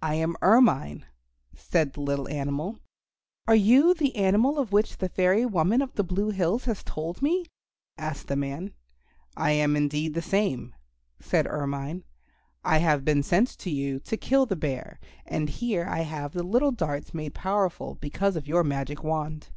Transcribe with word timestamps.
"I 0.00 0.14
am 0.14 0.36
Ermine," 0.42 1.06
said 1.52 1.94
the 1.94 2.00
little 2.00 2.28
animal. 2.28 2.78
"Are 3.48 3.56
you 3.56 3.94
the 3.94 4.14
animal 4.14 4.60
of 4.60 4.70
which 4.70 4.98
the 4.98 5.08
fairy 5.08 5.44
woman 5.44 5.82
of 5.82 5.94
the 5.94 6.04
Blue 6.04 6.30
Hills 6.30 6.66
has 6.66 6.84
told 6.84 7.20
me?" 7.20 7.46
asked 7.98 8.28
the 8.28 8.36
man. 8.36 8.74
"I 9.36 9.50
am 9.50 9.74
indeed 9.74 10.14
the 10.14 10.22
same," 10.22 10.72
said 11.18 11.48
Ermine. 11.48 12.04
"I 12.64 12.78
have 12.78 13.04
been 13.04 13.24
sent 13.24 13.58
to 13.58 13.70
you 13.70 13.98
to 13.98 14.16
kill 14.16 14.46
the 14.46 14.54
Bear, 14.54 15.00
and 15.26 15.48
here 15.48 15.84
I 15.90 16.02
have 16.02 16.32
the 16.32 16.44
little 16.44 16.70
darts 16.70 17.12
made 17.12 17.34
powerful 17.34 17.96
because 17.96 18.36
of 18.36 18.46
your 18.46 18.62
magic 18.62 19.02
wand." 19.02 19.48